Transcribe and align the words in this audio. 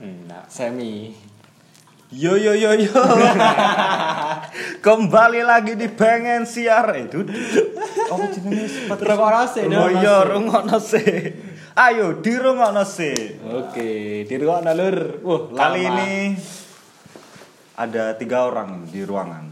Enggak. 0.00 0.44
Semi. 0.48 1.12
Yo 2.10 2.34
yo 2.34 2.56
yo 2.56 2.74
yo. 2.74 2.90
Kembali 4.86 5.46
lagi 5.46 5.78
di 5.78 5.86
Pengen 5.86 6.42
Siar. 6.42 6.90
Eh, 6.98 7.06
Dud. 7.06 7.30
Apa 8.10 8.24
jenenge 8.34 8.66
sepatu? 8.66 9.06
Rungokno 9.06 9.44
sih, 9.46 9.62
Oh 9.70 9.86
rungokno 9.86 10.00
iya, 10.02 10.16
sih. 10.18 10.28
rungokno 10.32 10.78
sih. 10.82 11.12
Ayo 11.78 12.06
dirungokno 12.18 12.82
sih. 12.82 13.16
Oke, 13.46 13.90
di 14.26 14.34
ruang 14.42 14.66
lur. 14.74 14.96
Wah, 15.22 15.40
Kali 15.54 15.80
ini 15.86 16.12
ada 17.78 18.18
tiga 18.18 18.48
orang 18.50 18.90
di 18.90 19.06
ruangan. 19.06 19.44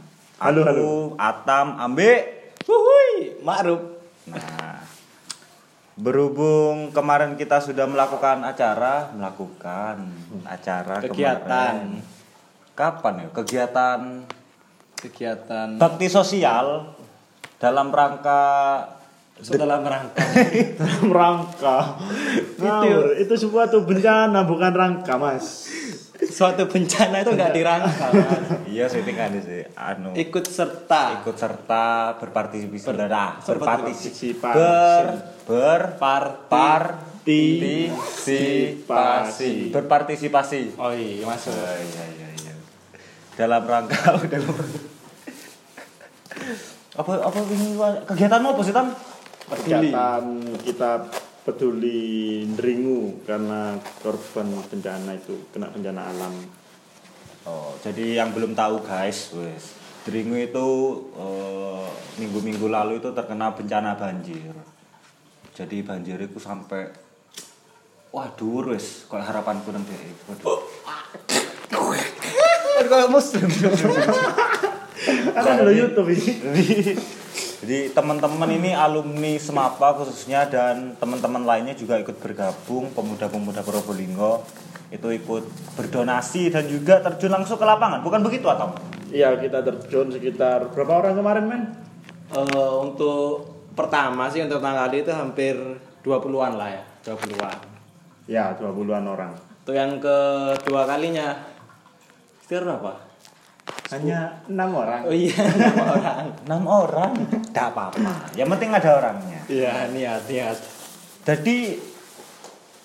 Halo, 0.43 0.61
Aku, 0.61 0.69
halo. 0.69 0.91
Atam, 1.15 1.79
Ambe. 1.79 2.13
Wuhui, 2.67 3.39
Ma'ruf. 3.41 3.81
Nah, 4.29 4.68
berhubung 5.99 6.95
kemarin 6.95 7.35
kita 7.35 7.59
sudah 7.59 7.91
melakukan 7.91 8.47
acara, 8.47 9.11
melakukan 9.11 10.07
acara 10.47 11.03
Kegiatan. 11.03 11.43
kemarin. 11.43 12.07
Kapan 12.79 13.15
ya? 13.19 13.29
Kegiatan 13.35 14.01
Kegiatan 14.99 15.79
bakti 15.79 16.07
sosial 16.07 16.95
dalam 17.59 17.91
rangka 17.91 18.43
dalam 19.39 19.87
rangka 19.87 20.23
Dalam 20.83 21.07
rangka. 21.15 21.79
Ngawur, 22.59 23.15
itu 23.19 23.35
suatu 23.39 23.87
bencana 23.87 24.43
bukan 24.43 24.75
rangka, 24.75 25.15
Mas. 25.15 25.71
Suatu 26.39 26.71
bencana 26.71 27.19
itu 27.19 27.35
nggak 27.35 27.51
dirangka. 27.51 28.15
Mas. 28.15 28.63
iya 28.71 28.87
sih 28.87 29.03
kan 29.03 29.35
sih 29.35 29.67
anu 29.75 30.15
Ikut 30.15 30.47
serta. 30.47 31.19
ikut 31.19 31.35
serta 31.35 32.15
berpartisipasi 32.23 32.95
nah, 32.95 33.43
berpartisipasi 33.43 34.39
Berpartisipasi. 34.39 35.51
ber 35.51 35.99
ber 35.99 36.47
Par 36.47 36.95
partisipasi 37.27 39.75
berpartisipasi 39.75 40.79
Oh 40.79 40.95
iya, 40.95 41.27
masuk. 41.27 41.51
Oh, 41.53 41.75
iya 41.75 42.05
iya 42.15 42.29
iya 42.39 42.55
dalam 43.35 43.67
rangka 43.67 44.15
dalam 44.33 44.55
apa 46.99 47.13
apa 47.15 47.39
ini 47.47 47.79
kegiatan 48.07 48.43
apa 48.43 48.61
sih 48.63 48.75
tam. 48.75 48.87
Kegiatan 49.49 50.23
kita 50.61 50.91
peduli 51.49 52.45
Ndringu 52.45 53.25
karena 53.25 53.81
korban 54.05 54.53
bencana 54.69 55.17
itu 55.17 55.49
kena 55.49 55.73
bencana 55.73 56.13
alam. 56.13 56.37
Oh, 57.49 57.73
jadi 57.81 58.21
yang 58.21 58.37
belum 58.37 58.53
tahu 58.53 58.85
guys, 58.85 59.33
wes. 59.33 59.73
Dringu 60.05 60.37
itu 60.37 60.69
eh, 61.17 61.89
minggu-minggu 62.21 62.69
lalu 62.69 63.01
itu 63.01 63.09
terkena 63.17 63.57
bencana 63.57 63.97
banjir. 63.97 64.53
Jadi 65.57 65.81
banjir 65.81 66.21
itu 66.21 66.37
sampai 66.37 66.93
waduh 68.13 68.69
wes, 68.69 69.09
kok 69.09 69.17
harapanku 69.17 69.73
nang 69.73 69.89
dhek. 69.89 70.29
Waduh. 70.29 70.61
Muslim. 73.09 73.49
Ada 75.39 75.65
di 75.65 75.73
YouTube 75.81 76.13
ini. 76.13 76.33
jadi 77.59 77.91
teman-teman 77.91 78.51
ini 78.55 78.71
alumni 78.71 79.35
Semapa 79.37 79.95
khususnya 79.99 80.47
dan 80.47 80.95
teman-teman 80.99 81.43
lainnya 81.43 81.75
juga 81.75 81.99
ikut 81.99 82.19
bergabung 82.23 82.95
pemuda-pemuda 82.95 83.67
Probolinggo 83.67 84.47
itu 84.89 85.09
ikut 85.11 85.45
berdonasi 85.77 86.55
dan 86.55 86.65
juga 86.65 87.03
terjun 87.03 87.35
langsung 87.35 87.61
ke 87.61 87.67
lapangan 87.67 88.01
bukan 88.01 88.23
begitu 88.25 88.49
atau 88.49 88.73
Iya, 89.09 89.41
kita 89.41 89.65
terjun 89.65 90.13
sekitar 90.13 90.69
berapa 90.69 91.01
orang 91.01 91.17
kemarin, 91.17 91.45
Men? 91.49 91.63
Eh, 92.29 92.73
untuk 92.77 93.57
pertama 93.73 94.29
sih 94.29 94.45
untuk 94.45 94.61
kali 94.61 95.01
itu 95.01 95.09
hampir 95.09 95.57
20-an 96.05 96.61
lah 96.61 96.69
ya, 96.69 96.83
20-an. 97.09 97.59
Ya, 98.29 98.53
20-an 98.61 99.05
orang. 99.09 99.33
Untuk 99.65 99.73
yang 99.73 99.97
kedua 99.97 100.85
kalinya 100.85 101.41
sekitar 102.45 102.69
berapa? 102.69 103.08
Hanya 103.89 104.45
enam 104.53 104.71
orang. 104.77 105.01
Oh 105.09 105.15
iya, 105.17 105.33
enam 105.57 105.77
orang. 105.81 106.25
enam 106.45 106.63
orang? 106.69 107.13
Tidak 107.25 107.67
apa-apa. 107.73 108.33
Yang 108.37 108.49
penting 108.57 108.71
ada 108.77 108.91
orangnya. 109.01 109.41
Iya, 109.49 109.73
niat, 109.89 110.23
niat. 110.29 110.59
jadi 111.25 111.77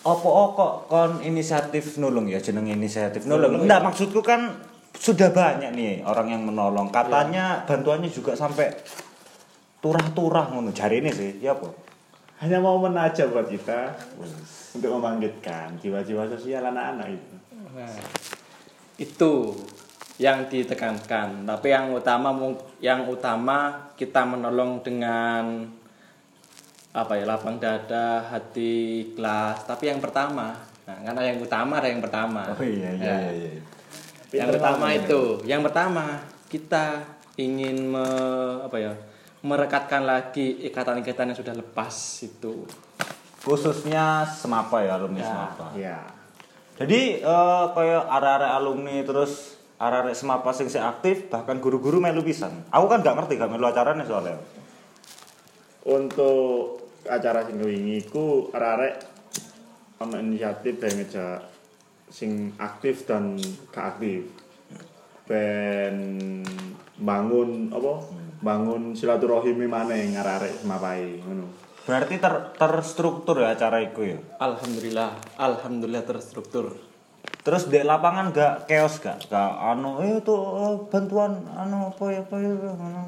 opo 0.03 0.51
kok 0.51 0.73
kon 0.91 1.11
inisiatif 1.23 1.95
nulung 1.95 2.27
ya 2.27 2.39
jeneng 2.39 2.67
inisiatif 2.71 3.23
nulung? 3.27 3.63
Enggak 3.63 3.83
ya. 3.83 3.85
maksudku 3.87 4.19
kan 4.23 4.59
sudah 4.95 5.31
banyak 5.35 5.71
nih 5.75 5.93
orang 6.07 6.31
yang 6.31 6.43
menolong. 6.47 6.87
Katanya 6.87 7.67
bantuannya 7.67 8.07
juga 8.07 8.35
sampai 8.35 8.71
turah-turah 9.83 10.55
ngono. 10.55 10.71
Jari 10.71 11.03
ini 11.03 11.11
sih 11.11 11.31
ya 11.43 11.55
apa? 11.55 11.67
Hanya 12.43 12.59
mau 12.59 12.79
aja 12.79 13.23
buat 13.31 13.47
kita 13.47 13.95
untuk 14.75 14.89
membangkitkan 14.99 15.79
jiwa-jiwa 15.79 16.27
sosial 16.35 16.67
anak-anak 16.67 17.15
itu. 17.15 17.35
Nah, 17.71 17.95
itu 18.99 19.31
yang 20.17 20.45
ditekankan. 20.45 21.45
Tapi 21.45 21.67
yang 21.69 21.89
utama 21.89 22.29
yang 22.77 23.05
utama 23.05 23.89
kita 23.93 24.21
menolong 24.23 24.81
dengan 24.81 25.65
apa 26.93 27.13
ya 27.17 27.25
lapang 27.25 27.57
dada, 27.57 28.21
hati 28.29 28.73
ikhlas. 29.09 29.65
Tapi 29.65 29.89
yang 29.89 29.97
pertama, 29.97 30.53
nah, 30.85 30.97
karena 31.01 31.21
yang 31.25 31.41
utama 31.41 31.81
ada 31.81 31.89
yang 31.89 32.01
pertama. 32.01 32.45
oh 32.53 32.61
iya 32.61 32.89
iya 32.93 33.01
Ya. 33.01 33.17
iya, 33.33 33.49
iya. 33.49 33.61
Yang 34.33 34.49
pertama 34.57 34.85
banget. 34.89 35.01
itu, 35.05 35.21
yang 35.45 35.61
pertama 35.61 36.05
kita 36.49 36.85
ingin 37.33 37.89
me, 37.89 38.05
apa 38.61 38.77
ya 38.77 38.93
merekatkan 39.41 40.05
lagi 40.05 40.61
ikatan-ikatan 40.63 41.33
yang 41.33 41.37
sudah 41.37 41.53
lepas 41.53 41.93
itu. 42.21 42.65
khususnya 43.43 44.23
semapa 44.23 44.79
ya 44.79 44.95
alumni 44.95 45.19
Ya. 45.19 45.27
semapa 45.27 45.65
Ya. 45.75 45.99
jadi 46.79 47.19
eh, 47.19 47.63
kayak 47.75 48.03
arek-arek 48.07 48.51
alumni 48.55 48.95
terus 49.03 49.52
arek-arek 49.83 50.15
semapa 50.15 50.55
sing 50.55 50.71
sing 50.71 50.79
aktif 50.79 51.27
bahkan 51.27 51.59
guru-guru 51.59 51.99
melu 51.99 52.23
pisan 52.23 52.63
aku 52.71 52.85
kan 52.87 53.03
gak 53.03 53.19
ngerti 53.19 53.35
gak 53.35 53.51
melu 53.51 53.67
acaranya 53.67 54.07
soalnya 54.07 54.39
Untuk 55.83 56.79
acara 57.03 57.43
sing 57.43 57.59
wingi 57.59 58.07
ku 58.07 58.47
arek 58.55 59.03
ono 59.99 60.15
inisiatif 60.19 60.79
dari 60.79 61.03
ngejak 61.03 61.39
sing 62.07 62.55
aktif 62.55 63.03
dan 63.03 63.35
gak 63.71 63.97
aktif. 63.97 64.31
Ben 65.27 65.97
bangun 66.99 67.71
apa? 67.75 67.93
Bangun 68.43 68.95
silaturahim 68.95 69.67
maneh 69.67 70.15
arek 70.15 70.63
semapai 70.63 71.23
ngono. 71.23 71.47
berarti 71.83 72.15
ter 72.15 72.55
terstruktur 72.55 73.43
ya 73.43 73.59
acara 73.59 73.83
itu 73.83 74.15
ya 74.15 74.19
Alhamdulillah, 74.39 75.19
alhamdulillah 75.35 76.07
terstruktur. 76.07 76.92
Terus 77.43 77.67
di 77.67 77.79
lapangan 77.79 78.31
gak 78.31 78.65
chaos 78.65 78.97
gak? 78.97 79.27
Gak 79.27 79.51
anu 79.59 79.99
eh 79.99 80.19
tuh 80.19 80.39
eh, 80.39 80.75
bantuan 80.87 81.43
anu 81.51 81.91
apa 81.91 82.03
ya 82.07 82.23
apa 82.23 82.35
ya 82.39 82.51
anu. 82.71 83.03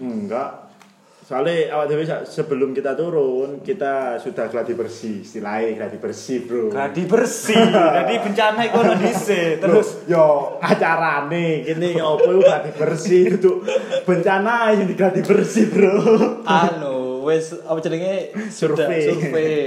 Enggak. 0.00 0.72
Soalnya 1.20 1.70
awal 1.70 1.86
dewe 1.86 2.02
sa- 2.02 2.26
sebelum 2.26 2.74
kita 2.74 2.98
turun, 2.98 3.62
kita 3.62 4.18
sudah 4.18 4.50
gladi 4.50 4.74
bersih, 4.74 5.22
istilahnya 5.22 5.78
gladi 5.78 6.02
bersih, 6.02 6.42
Bro. 6.42 6.74
Gadi 6.74 7.06
bersih, 7.06 7.54
jadi 8.02 8.14
bencana 8.18 8.60
itu 8.66 8.74
ono 8.74 8.94
dhisik. 8.98 9.62
Terus 9.62 9.88
yo 10.10 10.58
acarane 10.58 11.62
kene 11.62 12.02
opo 12.02 12.34
iku 12.34 12.42
gladi 12.42 12.74
bersih 12.74 13.38
itu 13.38 13.62
bencana 14.02 14.74
yang 14.74 14.90
digladi 14.90 15.22
bersih, 15.22 15.70
Bro. 15.70 15.94
anu 16.42 17.22
wes 17.22 17.54
apa 17.62 17.78
jenenge 17.78 18.34
sudah 18.50 18.88
Survei. 18.90 19.04
survei 19.06 19.62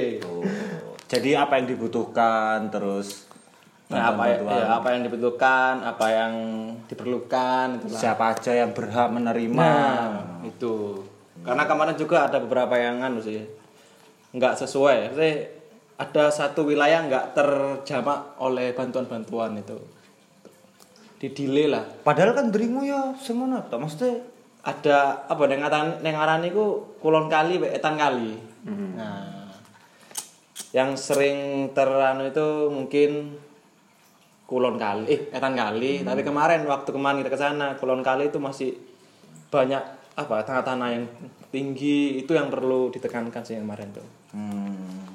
jadi 1.05 1.45
apa 1.45 1.61
yang 1.61 1.69
dibutuhkan 1.69 2.67
terus 2.67 3.29
nah, 3.93 4.13
apa 4.13 4.23
ya, 4.29 4.37
ya, 4.41 4.65
apa 4.81 4.87
yang 4.93 5.01
dibutuhkan 5.05 5.73
apa 5.85 6.05
yang 6.09 6.33
diperlukan 6.89 7.65
itulah 7.79 7.99
siapa 7.99 8.23
aja 8.33 8.51
yang 8.53 8.71
berhak 8.73 9.09
menerima. 9.13 9.57
nah 9.57 10.41
itu. 10.45 11.05
Karena 11.43 11.63
kemarin 11.67 11.95
juga 11.99 12.29
ada 12.29 12.39
beberapa 12.39 12.75
yang 12.79 13.03
anu 13.03 13.19
sih. 13.19 13.43
Nggak 14.35 14.63
sesuai. 14.63 15.11
Maksudnya 15.11 15.33
ada 15.99 16.23
satu 16.31 16.65
wilayah 16.67 17.05
nggak 17.05 17.25
terjamak 17.35 18.39
oleh 18.39 18.71
bantuan-bantuan 18.73 19.59
itu. 19.59 19.77
Di 21.19 21.31
delay 21.31 21.71
lah. 21.71 21.83
Padahal 21.83 22.35
kan 22.35 22.51
dirimu 22.51 22.83
ya 22.83 23.15
semono 23.19 23.63
to 23.67 23.77
maksudnya? 23.79 24.23
Ada 24.63 25.27
apa 25.27 25.43
yang 25.51 25.59
ngaran 25.67 25.87
yang 25.99 26.15
ngaran 26.15 26.47
iku 26.47 26.95
kulon 27.03 27.27
kali 27.27 27.59
etan 27.67 27.99
kali. 27.99 28.39
Nah, 28.63 29.51
yang 30.71 30.95
sering 30.95 31.69
teranu 31.75 32.31
itu 32.31 32.71
mungkin 32.71 33.37
kulon 34.53 34.77
kali, 34.77 35.09
eh 35.09 35.19
etan 35.33 35.57
kali. 35.57 36.05
Tapi 36.05 36.21
kemarin 36.21 36.61
waktu 36.69 36.93
kemarin 36.93 37.25
kita 37.25 37.33
ke 37.33 37.39
sana 37.41 37.73
kulon 37.81 38.05
kali 38.05 38.29
itu 38.29 38.37
masih 38.37 38.77
banyak 39.49 39.81
apa 40.13 40.45
tanah-tanah 40.45 40.93
yang 40.93 41.05
tinggi 41.49 42.21
itu 42.21 42.37
yang 42.37 42.53
perlu 42.53 42.93
ditekankan 42.93 43.41
sih 43.41 43.57
kemarin 43.57 43.89
tuh. 43.89 44.05
hmm 44.37 45.09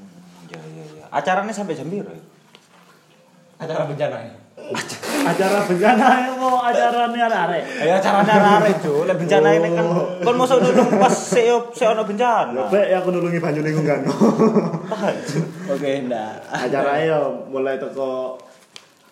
ya 0.50 0.58
ya 0.58 0.84
ya. 0.98 1.04
Acaranya 1.14 1.54
sampai 1.54 1.78
jam 1.78 1.86
berapa? 1.86 2.10
ya? 2.10 2.22
Ada 3.62 3.86
bencana 3.86 4.16
ya? 4.26 4.34
Acara 5.28 5.58
bencana 5.64 6.04
ya 6.24 6.32
mau 6.42 6.58
acarane 6.62 7.18
arek. 7.18 7.62
Ya 7.84 7.94
acaranya 7.98 8.58
arek 8.58 8.74
jo, 8.82 9.06
lek 9.06 9.16
bencana 9.18 9.48
ini 9.54 9.68
kan 9.74 9.86
kon 10.22 10.34
mosok 10.34 10.58
nulung 10.62 10.98
pas 10.98 11.14
sik 11.14 11.74
sik 11.74 11.88
ono 11.88 12.02
bencana. 12.02 12.66
Ya 12.74 12.98
aku 12.98 13.14
nulungi 13.14 13.38
banyu 13.38 13.62
lingkungan. 13.62 14.02
Oke, 15.72 15.90
ndak. 16.06 16.42
Acaranya 16.50 17.04
yo 17.06 17.20
mulai 17.50 17.78
teko 17.78 18.34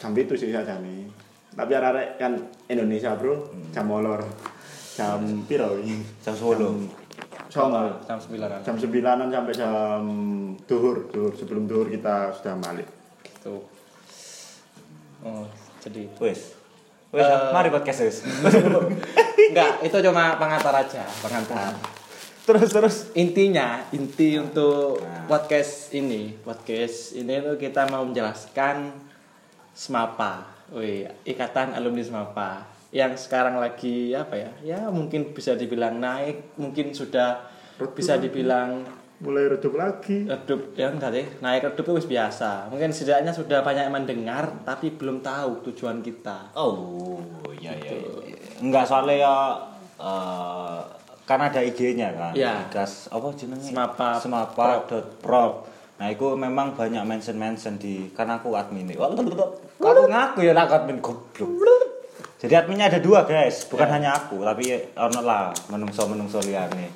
jam 0.06 0.14
itu 0.14 0.38
sih 0.38 0.54
saja 0.54 0.78
nih 0.78 1.02
tapi 1.50 1.72
arek 1.74 2.14
kan 2.16 2.38
Indonesia 2.66 3.18
bro 3.18 3.42
jam 3.70 3.84
molor 3.84 4.22
jam 4.94 5.18
piro 5.44 5.74
ini 5.76 5.98
Jam 6.22 6.32
10. 6.32 6.62
Songo. 7.46 7.82
jam 8.04 8.18
9 8.18 8.62
jam 8.62 8.76
sembilanan 8.76 9.28
sampai 9.28 9.54
jam 9.54 10.02
duhur 10.62 11.10
duhur 11.10 11.32
sebelum 11.32 11.66
duhur 11.66 11.88
kita 11.88 12.30
sudah 12.32 12.54
balik 12.60 12.86
Tuh. 13.40 13.62
Oh, 15.22 15.46
jadi 15.80 16.06
Wes. 16.18 16.54
Wes, 17.10 17.22
Eh. 17.22 17.50
mari 17.50 17.70
podcast 17.70 18.02
wes. 18.02 18.16
enggak, 19.50 19.78
itu 19.80 19.96
cuma 20.02 20.34
pengantar 20.36 20.74
aja, 20.76 21.06
pengantar. 21.18 21.72
terus 22.42 22.68
terus. 22.68 22.96
Intinya, 23.14 23.86
inti 23.90 24.36
untuk 24.36 24.98
Nah. 25.00 25.24
podcast 25.26 25.90
ini, 25.92 26.34
podcast 26.36 27.14
ini 27.14 27.38
tuh 27.38 27.56
kita 27.56 27.86
mau 27.86 28.02
menjelaskan 28.02 28.90
SMAPA. 29.76 30.34
Wih, 30.72 31.04
Ikatan 31.22 31.70
Alumni 31.70 32.00
SMAPA 32.00 32.64
yang 32.88 33.12
sekarang 33.14 33.60
lagi 33.60 34.10
apa 34.10 34.34
ya? 34.34 34.50
Ya 34.64 34.80
mungkin 34.88 35.30
bisa 35.30 35.52
dibilang 35.52 36.00
naik, 36.00 36.56
mungkin 36.56 36.90
sudah 36.90 37.44
Redup 37.76 37.92
bisa 37.92 38.16
lagi. 38.16 38.26
dibilang 38.26 38.82
mulai 39.16 39.48
redup 39.48 39.72
lagi 39.72 40.28
redup 40.28 40.76
ya 40.76 40.92
enggak 40.92 41.08
deh 41.08 41.24
naik 41.40 41.64
redup 41.64 41.88
itu 41.88 42.12
biasa 42.12 42.68
mungkin 42.68 42.92
setidaknya 42.92 43.32
sudah 43.32 43.64
banyak 43.64 43.88
yang 43.88 43.96
mendengar 43.96 44.44
tapi 44.60 44.92
belum 44.92 45.24
tahu 45.24 45.64
tujuan 45.64 46.04
kita 46.04 46.52
Oh, 46.52 47.16
iya 47.56 47.72
iya. 47.80 47.96
iya. 48.28 48.36
Enggak 48.60 48.84
soalnya 48.84 49.16
ya 49.16 49.36
eh, 49.96 50.80
kan 51.24 51.40
ada 51.42 51.58
IG-nya 51.58 52.12
kan. 52.12 52.32
Iya. 52.36 52.68
Gas 52.68 53.08
apa 53.08 53.32
jenenge? 53.32 53.66
Semapa 53.66 54.20
semapa 54.20 54.84
dot 54.84 55.18
prop. 55.18 55.64
Nah, 55.96 56.12
itu 56.12 56.36
memang 56.36 56.76
banyak 56.76 57.00
mention-mention 57.08 57.80
di 57.80 58.12
kan 58.12 58.28
aku 58.28 58.52
admin. 58.52 58.92
Wah, 59.00 59.08
Aku 59.12 60.02
ngaku 60.04 60.38
ya 60.44 60.52
aku 60.52 60.72
admin 60.76 61.00
goblok. 61.00 61.82
Jadi 62.36 62.52
adminnya 62.52 62.92
ada 62.92 63.00
dua 63.00 63.24
guys, 63.24 63.64
bukan 63.64 63.88
Ya. 63.88 63.92
hanya 63.96 64.10
aku, 64.12 64.44
tapi 64.44 64.92
ono 64.92 65.20
lah 65.24 65.48
menungso-menungso 65.72 66.44
liyane. 66.44 66.92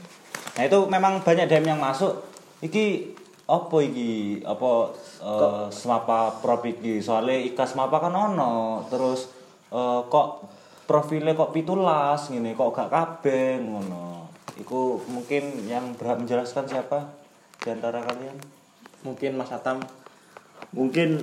Nah, 0.53 0.63
itu 0.69 0.79
memang 0.85 1.25
banyak 1.25 1.49
DM 1.49 1.73
yang 1.73 1.81
masuk. 1.81 2.13
Iki 2.61 3.17
apa 3.49 3.77
iki? 3.81 4.45
Apa 4.45 4.93
eh, 5.25 5.67
semapa 5.73 6.37
prop 6.45 6.61
iki? 6.69 7.01
Soalnya 7.01 7.41
Ika 7.41 7.65
semapa 7.65 8.05
kan 8.05 8.13
ono. 8.13 8.85
Terus 8.93 9.33
eh, 9.73 10.01
kok 10.13 10.45
profilnya 10.85 11.33
kok 11.33 11.57
pitulas 11.57 12.29
ngene, 12.29 12.53
kok 12.53 12.77
gak 12.77 12.93
kabeh 12.93 13.65
ngono. 13.65 14.29
Iku 14.61 15.01
mungkin 15.09 15.65
yang 15.65 15.97
berhak 15.97 16.21
menjelaskan 16.21 16.69
siapa 16.69 17.17
di 17.65 17.73
antara 17.73 18.05
kalian? 18.05 18.60
Mungkin 19.05 19.37
Mas 19.37 19.53
Atam. 19.53 19.81
Mungkin 20.77 21.21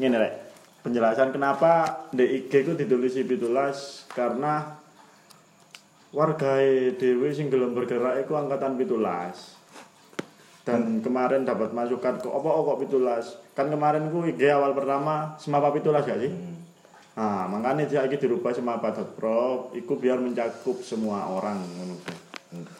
ini 0.00 0.16
rek. 0.16 0.34
Penjelasan 0.80 1.28
kenapa 1.28 2.08
di 2.08 2.24
IG 2.24 2.64
ku 2.64 2.72
ditulis 2.72 3.12
pitulas 3.12 4.08
karena 4.16 4.80
warga 6.10 6.56
dewi 6.96 7.30
sing 7.36 7.52
gelem 7.52 7.76
bergerak 7.76 8.24
itu 8.24 8.32
angkatan 8.32 8.80
pitulas. 8.80 9.60
Dan 10.64 11.04
kemarin 11.04 11.44
dapat 11.44 11.72
masukan 11.76 12.20
kok 12.20 12.32
apa 12.32 12.48
kok 12.48 12.80
pitulas? 12.80 13.24
Kan 13.52 13.68
kemarin 13.68 14.08
ku 14.08 14.24
IG 14.24 14.40
awal 14.48 14.72
pertama 14.72 15.36
semapa 15.36 15.68
pitulas 15.68 16.08
gak 16.08 16.20
sih? 16.20 16.32
Nah 17.20 17.44
makanya 17.52 17.84
dia 17.84 18.00
lagi 18.00 18.16
dirubah 18.16 18.56
semapa 18.56 18.96
pro 18.96 19.68
iku 19.76 20.00
biar 20.00 20.16
mencakup 20.16 20.80
semua 20.80 21.28
orang 21.28 21.60
ku. 21.76 22.19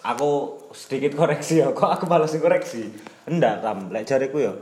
Aku 0.03 0.31
sedikit 0.73 1.13
koreksi 1.15 1.61
ya, 1.61 1.73
kok 1.77 1.91
aku 1.91 2.05
balas 2.07 2.33
koreksi? 2.35 2.89
Enggak, 3.29 3.61
Tam. 3.61 3.89
Lek 3.89 4.05
jariku 4.05 4.41
ya. 4.41 4.53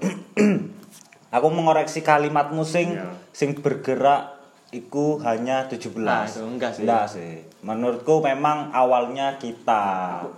aku 1.37 1.46
mengoreksi 1.49 2.00
kalimatmu 2.00 2.64
sing 2.64 2.96
Iya. 2.96 3.12
sing 3.31 3.55
bergerak 3.55 4.35
iku 4.69 5.17
hanya 5.23 5.64
17. 5.64 5.96
Nah, 5.96 6.25
itu 6.25 6.43
enggak 6.43 6.70
sih. 6.75 6.82
Enggak 6.85 7.06
sih. 7.08 7.32
Menurutku 7.58 8.20
memang 8.20 8.69
awalnya 8.70 9.35
kita 9.35 9.82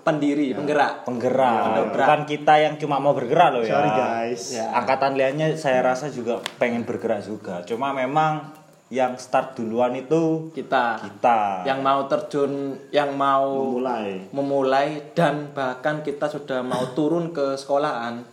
pendiri 0.00 0.54
penggerak 0.54 1.02
penggerak, 1.02 1.62
Penggerak. 1.84 2.06
bukan 2.06 2.20
kita 2.24 2.54
yang 2.56 2.74
cuma 2.76 2.96
mau 2.96 3.12
bergerak 3.12 3.50
loh 3.52 3.62
ya. 3.62 3.74
sorry 3.74 3.90
guys 3.90 4.42
Ya. 4.52 4.66
Angkatan 4.72 5.14
liannya 5.14 5.52
saya 5.54 5.82
rasa 5.82 6.08
juga 6.08 6.38
pengen 6.56 6.84
bergerak 6.84 7.20
juga. 7.20 7.60
Cuma 7.64 7.90
memang 7.90 8.54
yang 8.90 9.14
start 9.14 9.54
duluan 9.54 9.94
itu 9.94 10.50
kita. 10.50 10.98
kita. 11.00 11.62
yang 11.62 11.78
mau 11.78 12.04
terjun 12.04 12.50
yang 12.90 13.14
mau 13.14 13.78
mulai 13.78 14.26
memulai 14.28 14.88
dan 15.12 15.48
bahkan 15.50 16.02
kita 16.02 16.26
sudah 16.26 16.60
mau 16.60 16.82
turun 16.98 17.30
ke 17.30 17.54
sekolahan. 17.54 18.26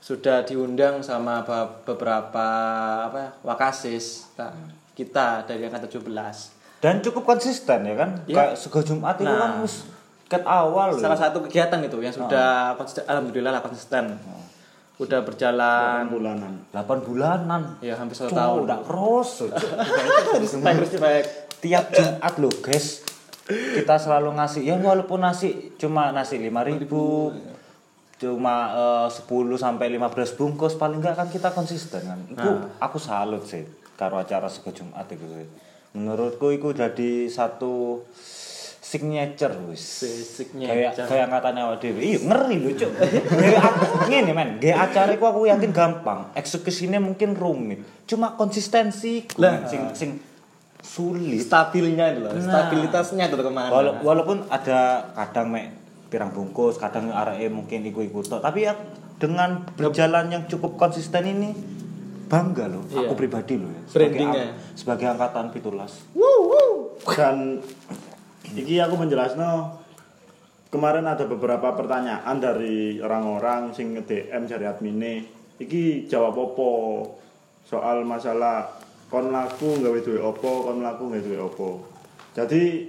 Sudah 0.00 0.40
diundang 0.40 1.04
sama 1.04 1.44
be- 1.44 1.84
beberapa 1.84 2.46
apa 3.04 3.18
ya, 3.18 3.30
wakasis 3.44 4.32
Nah, 4.34 4.48
kita 4.92 5.44
dari 5.44 5.62
angkatan 5.62 5.90
17 5.92 6.08
dan 6.80 7.04
cukup 7.04 7.28
konsisten 7.28 7.84
ya 7.84 7.94
kan? 7.94 8.10
Iya. 8.24 8.34
kayak 8.34 8.54
sego 8.56 8.80
Jumat 8.80 9.16
itu 9.16 9.28
Nah. 9.28 9.60
kan 9.60 9.68
ket 10.24 10.40
awal 10.42 10.94
loh 10.94 11.02
salah 11.02 11.18
satu 11.18 11.42
kegiatan 11.42 11.82
itu 11.82 11.98
yang 11.98 12.14
sudah 12.14 12.72
konsisten 12.74 13.04
alhamdulillah 13.04 13.50
lah 13.50 13.60
konsisten 13.60 14.16
udah 15.00 15.20
berjalan. 15.24 16.04
Bulanan. 16.12 16.52
8 16.76 17.08
bulanan? 17.08 17.80
Ya 17.80 17.96
hampir 17.96 18.14
satu 18.20 18.36
tahun. 18.36 18.68
udah 18.68 18.78
respect 20.84 21.26
tiap 21.64 21.88
Jumat 21.88 22.34
loh 22.36 22.52
guys. 22.60 23.02
Kita 23.50 23.98
selalu 23.98 24.36
ngasih 24.38 24.62
ya 24.62 24.76
walaupun 24.78 25.24
nasi 25.24 25.74
cuma 25.74 26.12
nasi 26.12 26.38
5000 26.38 26.86
cuma 28.20 28.54
eh, 29.08 29.08
10 29.08 29.24
sampai 29.56 29.86
15 29.96 30.36
bungkus. 30.38 30.76
Paling 30.76 31.00
enggak 31.00 31.16
kan 31.16 31.28
kita 31.32 31.50
konsisten 31.50 32.04
kan. 32.04 32.20
Itu 32.28 32.44
Nah. 32.44 32.76
aku 32.78 33.00
salut 33.00 33.42
sih 33.48 33.64
karo 33.96 34.20
acara 34.20 34.48
sego 34.48 34.72
Jumat 34.72 35.08
itu 35.12 35.24
menurutku 35.90 36.54
itu 36.54 36.70
jadi 36.70 37.26
satu 37.26 38.06
signature 38.90 39.54
wis. 39.70 40.02
Kayak 40.50 40.98
kayak 41.00 41.24
angkatannya 41.26 41.62
awak 41.62 41.78
dhewe 41.78 42.02
iya 42.02 42.18
ngeri 42.18 42.56
a- 43.54 43.76
ngene 44.04 44.32
men. 44.34 44.48
Gawe 44.58 44.74
acara 44.82 45.14
iku 45.14 45.24
aku 45.24 45.46
yakin 45.46 45.70
gampang. 45.70 46.34
Eksekusinya 46.34 46.98
mungkin 46.98 47.32
rumit. 47.32 47.86
Cuma 48.04 48.34
konsistensi 48.34 49.30
Lah. 49.38 49.62
sing 49.64 49.94
sing 49.94 50.10
sulit. 50.82 51.38
Stabilnya 51.40 52.10
itu 52.10 52.20
loh. 52.20 52.34
Nah. 52.34 52.42
stabilitasnya 52.42 53.30
itu 53.30 53.36
ke 53.36 53.46
mana 53.46 53.70
Wala- 53.70 54.02
walaupun 54.02 54.50
ada 54.50 55.06
kadang 55.14 55.54
mek 55.54 55.66
pirang 56.10 56.34
bungkus 56.34 56.74
kadang 56.74 57.14
areke 57.14 57.46
mungkin 57.46 57.86
ikut-ikut 57.86 58.26
tok. 58.26 58.42
Tapi 58.42 58.66
ya 58.66 58.74
dengan 59.16 59.62
berjalan 59.70 60.26
yang 60.28 60.42
cukup 60.44 60.74
konsisten 60.74 61.22
ini 61.22 61.54
bangga 62.26 62.66
loh 62.66 62.82
Iya. 62.88 63.06
aku 63.06 63.14
pribadi 63.14 63.54
loh 63.54 63.68
ya. 63.68 63.82
Brandingnya. 63.88 64.44
ang- 64.50 64.74
sebagai 64.74 65.06
angkatan 65.08 65.46
pitulas. 65.50 66.02
Dan 67.06 67.62
iki 68.56 68.78
aku 68.82 68.94
menjelasno 68.98 69.78
kemarin 70.70 71.06
ada 71.06 71.26
beberapa 71.26 71.74
pertanyaan 71.74 72.38
dari 72.38 72.98
orang-orang 73.02 73.74
sing 73.74 73.98
nge-DM 73.98 74.46
dari 74.46 74.64
admine. 74.66 75.14
Iki 75.60 76.08
jawab 76.08 76.40
opo 76.40 76.72
soal 77.68 78.02
masalah 78.02 78.80
kon 79.10 79.34
laku 79.34 79.82
gawe 79.82 79.98
opo 80.22 80.70
kon 80.70 80.80
laku 80.80 81.10
gawe 81.10 81.38
opo 81.50 81.82
jadi 82.30 82.86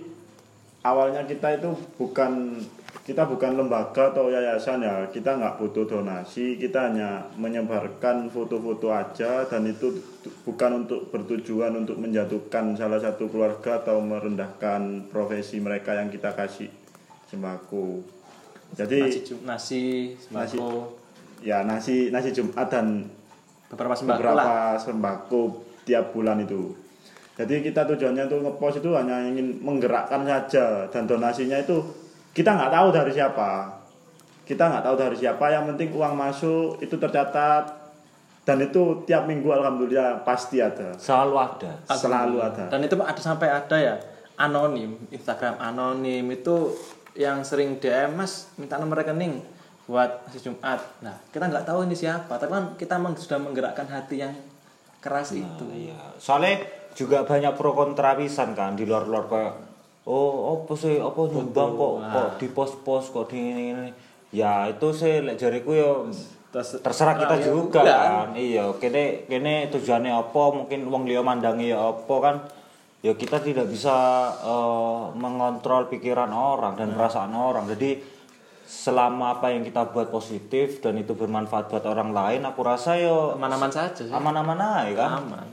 awalnya 0.86 1.26
kita 1.26 1.58
itu 1.58 1.74
bukan 1.98 2.62
kita 3.02 3.26
bukan 3.26 3.58
lembaga 3.58 4.14
atau 4.14 4.30
yayasan 4.30 4.86
ya. 4.86 5.10
Kita 5.10 5.34
nggak 5.34 5.58
butuh 5.58 5.90
donasi. 5.90 6.56
Kita 6.56 6.86
hanya 6.88 7.26
menyebarkan 7.34 8.30
foto-foto 8.30 8.94
aja 8.94 9.42
dan 9.46 9.66
itu 9.66 9.90
tu- 10.22 10.30
bukan 10.46 10.86
untuk 10.86 11.10
bertujuan 11.10 11.74
untuk 11.76 11.98
menjatuhkan 11.98 12.78
salah 12.78 13.02
satu 13.02 13.26
keluarga 13.26 13.82
atau 13.82 13.98
merendahkan 14.00 15.10
profesi 15.10 15.58
mereka 15.58 15.98
yang 15.98 16.08
kita 16.08 16.30
kasih 16.32 16.70
sembako. 17.26 18.06
Jadi 18.72 19.02
nasi 19.02 19.34
nasi 19.42 19.82
sembako. 20.22 20.70
ya 21.42 21.66
nasi 21.66 22.14
nasi 22.14 22.30
Jumat 22.32 22.70
dan 22.70 23.10
beberapa 23.68 23.98
sembako 23.98 24.14
lah. 24.14 24.46
beberapa 24.46 24.54
sembako 24.78 25.42
tiap 25.84 26.14
bulan 26.14 26.38
itu. 26.40 26.78
Jadi 27.34 27.66
kita 27.66 27.90
tujuannya 27.90 28.30
tuh 28.30 28.46
ngepost 28.46 28.80
itu 28.80 28.94
hanya 28.94 29.26
ingin 29.26 29.58
menggerakkan 29.58 30.22
saja 30.22 30.86
dan 30.88 31.10
donasinya 31.10 31.58
itu 31.58 31.82
kita 32.32 32.50
nggak 32.52 32.72
tahu 32.72 32.88
dari 32.90 33.12
siapa. 33.12 33.50
Kita 34.42 34.64
nggak 34.68 34.84
tahu 34.84 34.96
dari 34.96 35.16
siapa. 35.16 35.46
Yang 35.48 35.64
penting 35.76 35.90
uang 35.92 36.14
masuk 36.14 36.80
itu 36.80 36.96
tercatat 36.96 37.82
dan 38.42 38.58
itu 38.58 39.06
tiap 39.06 39.30
minggu 39.30 39.48
alhamdulillah 39.48 40.26
pasti 40.26 40.58
ada. 40.58 40.98
selalu 40.98 41.36
ada 41.38 41.72
Selalu 41.86 42.38
ada. 42.42 42.64
dan 42.74 42.82
itu 42.82 42.98
ada 42.98 43.22
sampai 43.22 43.48
ada 43.48 43.78
ya 43.78 43.96
anonim 44.34 44.98
Instagram 45.14 45.62
anonim 45.62 46.26
itu 46.34 46.74
yang 47.14 47.46
sering 47.46 47.78
DM 47.78 48.18
mas 48.18 48.50
minta 48.58 48.82
nomor 48.82 48.98
rekening 48.98 49.46
buat 49.86 50.26
nasi 50.26 50.42
Jumat 50.42 50.82
nah 51.06 51.14
kita 51.30 51.54
nggak 51.54 51.70
tahu 51.70 51.86
ini 51.86 51.94
siapa 51.94 52.34
tapi 52.42 52.50
kan 52.50 52.66
kita 52.82 52.98
memang 52.98 53.14
sudah 53.14 53.38
menggerakkan 53.38 53.86
hati 53.86 54.26
yang 54.26 54.34
keras 54.98 55.38
itu 55.38 55.66
Iya, 55.70 56.18
soalnya 56.18 56.66
juga 56.98 57.22
banyak 57.22 57.54
pro 57.54 57.78
kontra 57.78 58.18
pisan 58.18 58.58
kan 58.58 58.74
di 58.74 58.90
luar-luar 58.90 59.30
kayak 59.30 59.54
oh 60.06 60.58
apa 60.58 60.74
sih? 60.74 60.98
Apa 60.98 61.20
nyumbang 61.30 61.78
kok 61.78 61.94
kok 62.10 62.30
di 62.42 62.48
pos-pos 62.50 63.06
kok 63.14 63.30
di 63.30 63.38
ini, 63.38 63.64
ini. 63.76 63.90
ya 64.32 64.66
itu 64.72 64.88
sih 64.96 65.22
lek 65.22 65.36
jariku 65.38 65.72
ya 65.76 65.92
terserah 66.84 67.16
kita 67.16 67.36
Nah, 67.36 67.40
ya 67.40 67.48
juga 67.48 67.80
udah. 67.84 68.00
kan. 68.04 68.28
Iya 68.36 68.66
kene 68.76 69.24
kene 69.28 69.72
tujuannya 69.72 70.12
apa? 70.12 70.44
Mungkin 70.52 70.80
wong 70.92 71.08
liya 71.08 71.24
mandangi 71.24 71.72
ya 71.72 71.80
apa 71.96 72.16
kan? 72.20 72.36
Ya 73.02 73.16
kita 73.18 73.42
tidak 73.42 73.66
bisa 73.72 73.96
eh, 74.44 75.04
mengontrol 75.16 75.88
pikiran 75.88 76.30
orang 76.30 76.76
dan 76.76 76.92
perasaan 76.94 77.32
orang. 77.34 77.66
Jadi 77.72 77.98
selama 78.72 79.36
apa 79.36 79.52
yang 79.52 79.68
kita 79.68 79.92
buat 79.92 80.08
positif 80.08 80.80
dan 80.80 80.96
itu 80.96 81.12
bermanfaat 81.12 81.68
buat 81.68 81.84
orang 81.84 82.16
lain 82.16 82.42
aku 82.48 82.64
rasa 82.64 82.96
yo 82.96 83.36
aman-aman 83.36 83.68
saja 83.68 84.00
sih. 84.00 84.08
aman-aman 84.08 84.56
aja 84.56 84.92
kan? 84.96 85.12
Aman. 85.28 85.48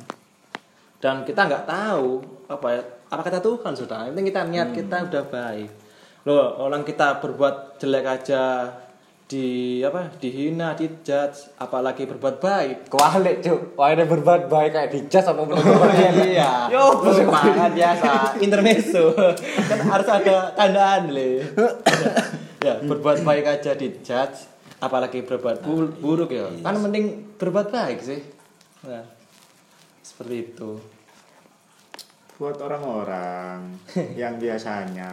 Dan 1.02 1.26
kita 1.26 1.46
nggak 1.46 1.66
tahu 1.66 2.22
apa 2.46 2.66
ya 2.74 2.82
apa 3.08 3.20
kata 3.22 3.40
Tuhan 3.40 3.72
sudah 3.72 4.04
yang 4.04 4.12
penting 4.12 4.28
kita 4.28 4.40
niat 4.44 4.68
kita 4.70 4.96
udah 5.08 5.24
baik. 5.26 5.70
Loh 6.24 6.60
orang 6.60 6.84
kita 6.84 7.18
berbuat 7.18 7.80
jelek 7.80 8.04
aja 8.04 8.68
di 9.28 9.80
apa 9.80 10.08
dihina 10.16 10.72
dijudge 10.72 11.56
apalagi 11.56 12.04
berbuat 12.04 12.36
baik. 12.36 12.76
Kewalik 12.88 13.40
cuk. 13.40 13.60
Wah 13.76 13.92
ini 13.92 14.04
berbuat 14.04 14.48
baik 14.48 14.70
kayak 14.72 14.88
dijas 14.92 15.24
apa 15.30 15.40
iya. 16.20 16.68
Yo, 16.74 16.84
semangat 17.06 17.72
biasa. 17.72 18.12
Intermezzo. 18.44 19.12
Kan 19.68 19.78
harus 19.84 20.08
ada 20.08 20.52
tandaan 20.52 21.08
le. 21.08 21.44
Ya 22.60 22.76
berbuat 22.80 23.24
baik 23.24 23.44
aja 23.48 23.72
dijudge 23.72 24.48
apalagi 24.78 25.24
berbuat 25.24 25.64
bu- 25.64 25.96
buruk 25.96 26.28
ya. 26.28 26.48
Kan 26.60 26.76
mending 26.76 27.36
berbuat 27.36 27.72
baik 27.72 28.04
sih. 28.04 28.20
Nah, 28.84 29.04
seperti 30.00 30.52
itu 30.52 30.97
buat 32.38 32.54
orang-orang 32.62 33.74
yang 34.20 34.38
biasanya 34.38 35.10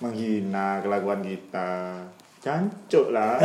menghina 0.00 0.80
kelakuan 0.80 1.20
kita. 1.20 2.00
Jancuk 2.40 3.12
lah. 3.12 3.36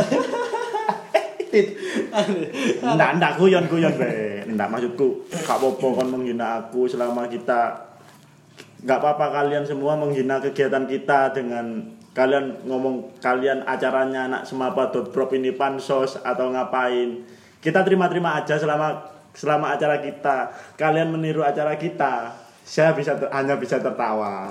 Ndak 2.80 3.10
ndak 3.20 3.32
guyon 3.36 3.68
guyon 3.68 3.92
be. 4.00 4.40
Ndak 4.48 4.72
maksudku 4.72 5.28
gak 5.28 5.60
apa-apa 5.60 6.00
kon 6.00 6.08
menghina 6.08 6.64
aku 6.64 6.88
selama 6.88 7.28
kita. 7.28 7.92
Nggak 8.80 8.98
apa-apa 9.04 9.44
kalian 9.44 9.68
semua 9.68 9.92
menghina 9.92 10.40
kegiatan 10.40 10.88
kita 10.88 11.36
dengan 11.36 11.84
kalian 12.16 12.64
ngomong 12.64 13.20
kalian 13.20 13.68
acaranya 13.68 14.32
anak 14.32 14.42
semapa 14.48 14.88
prop 14.88 15.36
ini 15.36 15.52
pansos 15.52 16.16
atau 16.24 16.48
ngapain. 16.48 17.20
Kita 17.60 17.84
terima-terima 17.84 18.40
aja 18.40 18.56
selama 18.56 19.04
selama 19.36 19.76
acara 19.76 20.00
kita. 20.00 20.56
Kalian 20.80 21.12
meniru 21.12 21.44
acara 21.44 21.76
kita 21.76 22.41
saya 22.62 22.94
bisa 22.94 23.18
hanya 23.34 23.58
bisa 23.58 23.82
tertawa. 23.82 24.46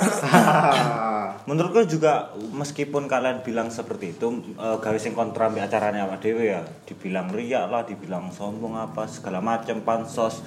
Menurutku 1.50 1.88
juga 1.88 2.30
meskipun 2.53 3.08
kalian 3.08 3.41
bilang 3.41 3.72
seperti 3.72 4.13
itu 4.13 4.44
eh, 4.60 4.77
gawe 4.77 4.98
sing 5.00 5.15
kontra 5.15 5.48
ambek 5.48 5.65
acaranya 5.65 6.06
Pak 6.06 6.20
Dewi 6.22 6.53
ya 6.53 6.62
dibilang 6.86 7.32
riak 7.32 7.72
lah 7.72 7.88
dibilang 7.88 8.30
sombong 8.30 8.77
apa 8.77 9.08
segala 9.08 9.39
macam 9.39 9.82
pansos. 9.82 10.44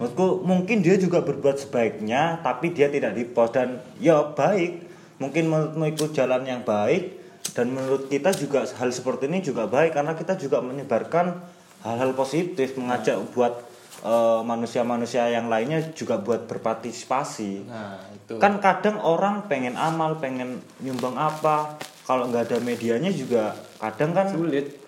Menurutku 0.00 0.42
mungkin 0.42 0.80
dia 0.80 0.98
juga 0.98 1.22
berbuat 1.22 1.62
sebaiknya 1.62 2.40
tapi 2.40 2.72
dia 2.74 2.88
tidak 2.88 3.14
di 3.14 3.28
post 3.28 3.54
dan 3.54 3.78
ya 4.00 4.32
baik 4.34 4.88
mungkin 5.22 5.46
menurutmu 5.46 5.84
itu 5.94 6.10
jalan 6.10 6.42
yang 6.42 6.66
baik 6.66 7.22
dan 7.54 7.70
menurut 7.70 8.10
kita 8.10 8.34
juga 8.34 8.66
hal 8.66 8.90
seperti 8.90 9.30
ini 9.30 9.44
juga 9.44 9.70
baik 9.70 9.94
karena 9.94 10.18
kita 10.18 10.34
juga 10.34 10.58
menyebarkan 10.58 11.38
hal-hal 11.86 12.10
positif 12.18 12.74
mengajak 12.74 13.18
buat 13.30 13.71
eh, 14.02 14.40
manusia-manusia 14.42 15.26
yang 15.26 15.46
lainnya 15.46 15.80
juga 15.92 16.18
buat 16.18 16.44
berpartisipasi. 16.44 17.52
Nah 17.64 17.98
itu. 18.10 18.36
Kan 18.36 18.58
kadang 18.58 18.98
orang 18.98 19.46
pengen 19.46 19.74
amal 19.74 20.18
pengen 20.18 20.58
nyumbang 20.78 21.14
apa. 21.14 21.78
Kalau 22.02 22.26
nggak 22.26 22.50
ada 22.50 22.58
medianya 22.58 23.08
juga 23.08 23.54
kadang 23.78 24.10
kan 24.12 24.26
sulit. 24.28 24.82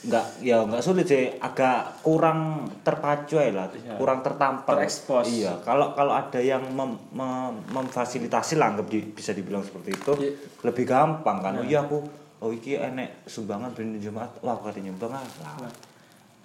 nggak 0.00 0.40
ya 0.40 0.64
nggak 0.64 0.80
sulit 0.80 1.04
sih. 1.04 1.28
Agak 1.36 2.00
kurang 2.00 2.70
terpacu 2.80 3.36
lah. 3.36 3.68
Iya. 3.68 3.94
kurang 3.94 4.24
tertampar. 4.24 4.80
Terekspos. 4.80 5.28
iya 5.28 5.60
kalau 5.60 5.92
kalau 5.92 6.16
ada 6.16 6.40
yang 6.40 6.64
mem, 6.70 6.96
mem- 7.12 7.60
memfasilitasi 7.68 8.56
lah 8.56 8.72
anggap 8.72 8.88
di- 8.88 9.04
bisa 9.04 9.30
dibilang 9.30 9.60
seperti 9.60 9.92
itu 9.92 10.12
Iya. 10.16 10.32
lebih 10.64 10.88
gampang 10.88 11.44
kan. 11.44 11.52
Oh 11.58 11.66
iya 11.66 11.84
aku 11.84 12.00
oh 12.40 12.48
iki 12.48 12.80
enek 12.80 13.28
sumbangan 13.28 13.76
bener 13.76 14.00
jumat 14.00 14.32
wah 14.40 14.56
aku 14.56 14.72
ada 14.72 14.80
nyumbang 14.80 15.12
ah 15.12 15.20
lah. 15.60 15.68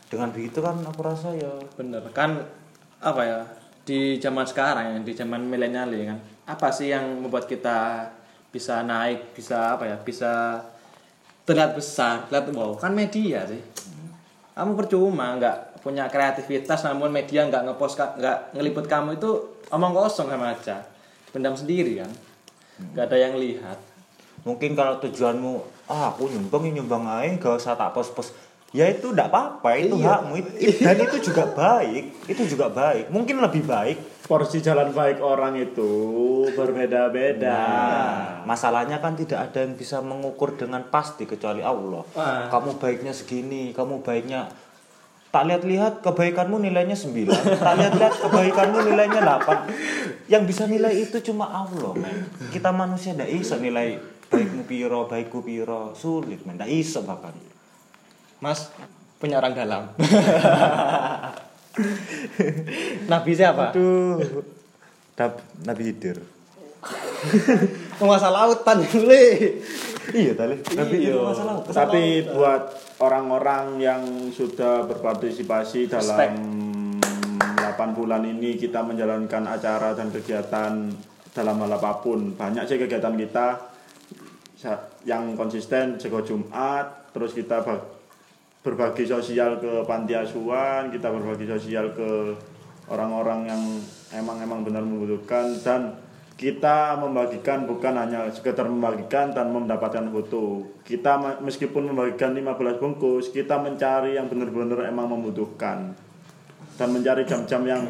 Dengan 0.10 0.30
begitu 0.30 0.62
kan 0.62 0.78
aku 0.86 1.02
rasa 1.02 1.34
ya 1.34 1.52
bener. 1.76 2.02
Kan 2.14 2.44
apa 3.02 3.22
ya 3.26 3.40
di 3.86 4.18
zaman 4.18 4.46
sekarang 4.50 4.86
ya 4.96 4.98
di 5.06 5.14
zaman 5.14 5.46
milenial 5.46 5.94
ya 5.94 6.10
kan 6.10 6.20
apa 6.50 6.74
sih 6.74 6.90
yang 6.90 7.22
membuat 7.22 7.46
kita 7.46 8.10
bisa 8.50 8.82
naik 8.82 9.38
bisa 9.38 9.78
apa 9.78 9.86
ya 9.86 9.98
bisa 10.02 10.58
terlihat 11.46 11.78
besar 11.78 12.26
terlihat 12.30 12.50
wow 12.54 12.74
kan 12.78 12.94
media 12.94 13.46
sih. 13.46 13.62
Kamu 14.56 14.72
percuma 14.80 15.36
nggak 15.36 15.84
punya 15.84 16.08
kreativitas 16.10 16.82
namun 16.88 17.12
media 17.12 17.46
nggak 17.46 17.68
ngepost 17.68 18.00
nggak 18.00 18.58
ngeliput 18.58 18.90
kamu 18.90 19.20
itu 19.20 19.62
omong 19.70 19.94
kosong 19.94 20.32
sama 20.32 20.56
aja. 20.56 20.82
Pendam 21.30 21.54
sendiri 21.54 22.02
kan. 22.02 22.12
Nggak 22.96 23.06
ada 23.12 23.18
yang 23.20 23.36
lihat. 23.38 23.78
Mungkin 24.46 24.78
kalau 24.78 25.02
tujuanmu 25.02 25.54
ah 25.90 26.10
aku 26.14 26.30
nyumbang 26.30 26.74
nyumbang 26.74 27.06
aja 27.06 27.30
gak 27.38 27.62
usah 27.62 27.74
tak 27.78 27.94
pos 27.94 28.10
pos 28.14 28.34
ya 28.76 28.92
itu 28.92 29.16
tidak 29.16 29.32
apa-apa 29.32 29.70
itu 29.80 29.96
Iya. 29.96 30.20
hakmu. 30.20 30.34
It- 30.60 30.84
dan 30.84 31.00
itu 31.00 31.18
juga 31.24 31.44
baik 31.48 32.04
itu 32.28 32.44
juga 32.44 32.68
baik. 32.68 33.08
Mungkin 33.08 33.40
lebih 33.40 33.64
baik 33.64 33.98
porsi 34.28 34.60
jalan 34.60 34.92
baik 34.92 35.24
orang 35.24 35.56
itu 35.56 35.88
berbeda-beda. 36.52 37.56
Nah, 37.56 38.44
masalahnya 38.44 39.00
kan 39.00 39.16
tidak 39.16 39.48
ada 39.48 39.64
yang 39.64 39.80
bisa 39.80 40.04
mengukur 40.04 40.60
dengan 40.60 40.84
pasti 40.92 41.24
kecuali 41.24 41.64
Allah. 41.64 42.04
Wah. 42.12 42.52
kamu 42.52 42.76
baiknya 42.76 43.16
segini 43.16 43.72
kamu 43.72 44.04
baiknya 44.04 44.52
tak 45.32 45.52
lihat-lihat 45.52 46.00
kebaikanmu 46.00 46.60
nilainya 46.60 46.96
9 46.96 47.28
tak 47.60 47.74
lihat-lihat 47.80 48.16
kebaikanmu 48.24 48.80
nilainya 48.88 49.20
8 49.20 50.32
yang 50.32 50.44
bisa 50.44 50.64
nilai 50.68 50.96
itu 50.96 51.20
cuma 51.32 51.48
Allah 51.48 51.92
men. 51.96 52.28
Kita 52.52 52.72
manusia 52.72 53.16
tidak 53.16 53.32
bisa 53.32 53.56
nilai 53.56 54.00
baikmu 54.28 54.64
piro 54.66 55.08
baikku 55.08 55.40
piro. 55.44 55.92
Sulit 55.94 56.44
men. 56.44 56.56
Tidak 56.56 56.72
bisa 56.72 57.00
bahkan 57.04 57.36
mas 58.40 58.70
punya 59.18 59.40
orang 59.40 59.54
dalam 59.54 59.84
nabi 63.12 63.32
siapa 63.34 63.72
Aduh. 63.72 64.44
Nabi 65.64 65.84
Hidir. 65.88 66.20
penguasa 67.98 68.28
lautan 68.28 68.84
le 68.84 69.26
Iya 70.12 70.36
tadi. 70.36 70.60
Nabi 70.76 70.96
Hidir 71.00 71.16
Iya. 71.16 71.24
masalah. 71.24 71.56
Tapi 71.64 72.28
buat 72.30 72.64
orang-orang 73.00 73.80
yang 73.80 74.04
sudah 74.30 74.84
berpartisipasi 74.86 75.88
dalam 75.88 76.36
8 77.00 77.98
bulan 77.98 78.28
ini 78.28 78.60
kita 78.60 78.84
menjalankan 78.84 79.48
acara 79.48 79.96
dan 79.96 80.12
kegiatan 80.12 80.92
dalam 81.32 81.56
hal 81.64 81.72
apa 81.74 82.04
pun. 82.04 82.36
Banyak 82.36 82.68
sih 82.68 82.76
kegiatan 82.76 83.16
kita 83.16 83.48
yang 85.08 85.34
konsisten 85.34 85.96
jago 85.96 86.22
Jumat, 86.22 87.10
terus 87.16 87.32
kita 87.32 87.64
berbagi 88.66 89.06
sosial 89.06 89.62
ke 89.62 89.86
panti 89.86 90.18
asuhan, 90.18 90.90
kita 90.90 91.14
berbagi 91.14 91.46
sosial 91.46 91.94
ke 91.94 92.34
orang-orang 92.90 93.46
yang 93.46 93.62
emang-emang 94.10 94.66
benar 94.66 94.82
membutuhkan 94.82 95.54
dan 95.62 96.02
kita 96.34 96.98
membagikan 96.98 97.64
bukan 97.70 97.94
hanya 97.96 98.28
sekedar 98.34 98.66
membagikan 98.66 99.32
dan 99.32 99.54
mendapatkan 99.54 100.10
foto. 100.10 100.66
Kita 100.82 101.40
meskipun 101.46 101.94
membagikan 101.94 102.34
15 102.34 102.82
bungkus, 102.82 103.30
kita 103.30 103.62
mencari 103.62 104.18
yang 104.18 104.26
benar-benar 104.28 104.90
emang 104.90 105.14
membutuhkan 105.14 105.94
dan 106.76 106.88
mencari 106.90 107.24
jam-jam 107.24 107.62
yang 107.64 107.86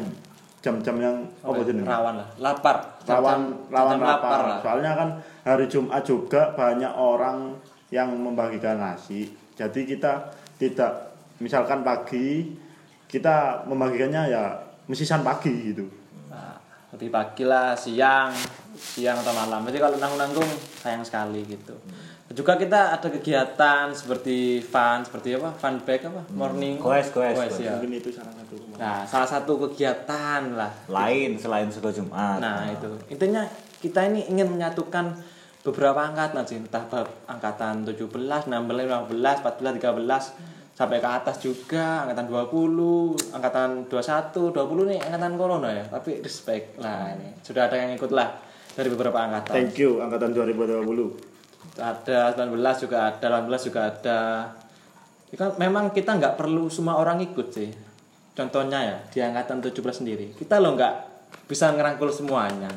jam-jam 0.62 0.96
yang 0.98 1.16
apa 1.46 1.62
jenenge? 1.62 1.86
rawan 1.86 2.14
lah 2.18 2.28
lapar 2.42 2.76
rawan 3.06 3.40
rawan 3.70 3.96
jam-jam 3.96 4.10
lapar. 4.12 4.40
lah 4.44 4.58
Soalnya 4.62 4.92
kan 4.94 5.08
hari 5.46 5.66
Jumat 5.72 6.02
juga 6.04 6.52
banyak 6.52 6.92
orang 6.94 7.54
yang 7.90 8.12
membagikan 8.12 8.78
nasi. 8.78 9.30
Jadi 9.56 9.88
kita 9.88 10.26
tidak 10.56 11.12
misalkan 11.40 11.84
pagi 11.84 12.56
kita 13.06 13.64
membagikannya 13.68 14.22
ya 14.32 14.44
mesisan 14.90 15.22
pagi 15.22 15.72
gitu. 15.72 15.86
Nah, 16.30 16.58
lebih 16.96 17.10
pagi 17.12 17.44
lah 17.46 17.76
siang 17.78 18.32
siang 18.76 19.16
atau 19.20 19.32
malam. 19.32 19.64
Jadi 19.66 19.78
kalau 19.80 19.96
nanggung-nanggung 19.96 20.50
sayang 20.80 21.02
sekali 21.02 21.42
gitu. 21.48 21.74
Juga 22.36 22.58
kita 22.58 22.98
ada 22.98 23.08
kegiatan 23.08 23.94
seperti 23.94 24.60
fun 24.60 25.06
seperti 25.06 25.38
apa? 25.38 25.54
Fun 25.56 25.80
back 25.80 26.10
apa? 26.10 26.22
Morning? 26.34 26.76
Goes, 26.76 27.08
goes, 27.14 27.38
goes. 27.38 27.62
ya. 27.62 27.78
Mungkin 27.78 28.02
itu 28.02 28.10
salah 28.12 28.34
satu. 28.34 28.54
nah 28.76 29.06
salah 29.08 29.28
satu 29.30 29.52
kegiatan 29.68 30.52
lah. 30.52 30.68
Lain 30.90 31.38
selain 31.38 31.70
sudah 31.72 31.94
Jumat. 31.94 32.42
nah 32.42 32.68
itu. 32.68 32.92
Intinya 33.08 33.46
kita 33.80 34.10
ini 34.10 34.26
ingin 34.28 34.52
menyatukan 34.52 35.16
beberapa 35.66 35.98
angkatan 35.98 36.46
sih 36.46 36.62
entah 36.62 36.86
bab 36.86 37.26
angkatan 37.26 37.82
17, 37.82 38.06
16, 38.06 38.46
15, 38.46 39.10
14, 39.10 39.82
13 39.82 40.78
sampai 40.78 41.02
ke 41.02 41.08
atas 41.10 41.42
juga 41.42 42.06
angkatan 42.06 42.30
20, 42.30 43.34
angkatan 43.34 43.90
21, 43.90 44.54
20 44.54 44.90
nih 44.94 44.98
angkatan 45.02 45.32
corona 45.34 45.68
ya 45.74 45.84
tapi 45.90 46.22
respect 46.22 46.78
lah 46.78 47.10
ini. 47.18 47.34
Sudah 47.42 47.66
ada 47.66 47.82
yang 47.82 47.98
ikut 47.98 48.14
lah 48.14 48.38
dari 48.78 48.86
beberapa 48.94 49.18
angkatan. 49.18 49.58
Thank 49.58 49.82
you 49.82 49.98
angkatan 49.98 50.30
2020. 50.30 51.34
ada 51.76 52.32
19 52.32 52.56
juga 52.88 52.98
ada 53.10 53.26
18 53.42 53.66
juga 53.66 53.80
ada. 53.90 54.20
Kan 55.36 55.58
memang 55.58 55.90
kita 55.90 56.16
nggak 56.16 56.38
perlu 56.38 56.70
semua 56.70 56.96
orang 56.96 57.18
ikut 57.18 57.50
sih. 57.50 57.68
Contohnya 58.38 58.78
ya 58.86 58.96
di 59.10 59.18
angkatan 59.18 59.58
17 59.58 59.82
sendiri 60.04 60.30
kita 60.38 60.62
loh 60.62 60.78
nggak 60.78 60.94
bisa 61.50 61.74
ngerangkul 61.74 62.14
semuanya. 62.14 62.70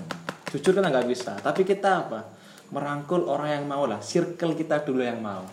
Jujur 0.50 0.74
kan 0.74 0.89
nggak 0.89 1.05
bisa 1.05 1.38
tapi 1.46 1.62
kita 1.62 2.10
apa 2.10 2.38
merangkul 2.69 3.25
orang 3.25 3.61
yang 3.61 3.65
mau 3.65 3.85
lah. 3.85 4.01
Circle 4.01 4.57
kita 4.57 4.81
dulu 4.85 5.01
yang 5.01 5.21
mau. 5.21 5.45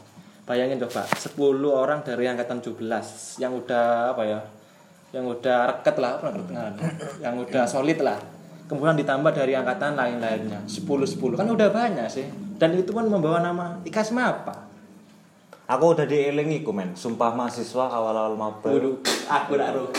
Bayangin 0.46 0.78
coba 0.78 1.02
10 1.10 1.34
orang 1.66 2.06
dari 2.06 2.30
angkatan 2.30 2.62
17 2.62 3.42
yang 3.42 3.50
udah 3.50 4.14
apa 4.14 4.22
ya 4.22 4.40
yang 5.10 5.26
udah 5.26 5.58
reket 5.74 5.96
lah 5.98 6.22
apa 6.22 6.34
reket, 6.34 6.72
yang 7.18 7.34
udah 7.34 7.64
solid 7.66 7.98
lah. 7.98 8.18
Kemudian 8.66 8.98
ditambah 8.98 9.32
dari 9.34 9.58
angkatan 9.58 9.98
lain-lainnya. 9.98 10.62
10 10.66 10.86
10 10.86 11.38
kan 11.38 11.46
udah 11.46 11.68
banyak 11.70 12.06
sih. 12.06 12.26
Dan 12.56 12.78
itu 12.78 12.94
pun 12.94 13.10
membawa 13.10 13.42
nama 13.42 13.78
Ikas 13.84 14.14
Mapa 14.14 14.66
Aku 15.66 15.98
udah 15.98 16.06
dielingi 16.06 16.62
men, 16.70 16.94
sumpah 16.94 17.34
mahasiswa 17.34 17.90
awal-awal 17.90 18.38
maba. 18.38 18.70
Waduh, 18.70 19.02
aku 19.26 19.58
dak 19.58 19.74
roh. 19.74 19.90